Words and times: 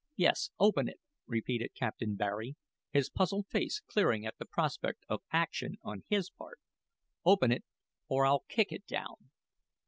"Yes, 0.15 0.49
open 0.59 0.87
it," 0.89 0.99
repeated 1.27 1.75
Captain 1.75 2.15
Barry, 2.15 2.55
his 2.91 3.11
puzzled 3.11 3.45
face 3.49 3.79
clearing 3.81 4.25
at 4.25 4.35
the 4.39 4.47
prospect 4.47 5.05
of 5.07 5.21
action 5.31 5.75
on 5.83 6.05
his 6.09 6.31
part. 6.31 6.59
"Open 7.23 7.51
it 7.51 7.63
or 8.07 8.25
I'll 8.25 8.45
kick 8.49 8.71
it 8.71 8.87
down." 8.87 9.29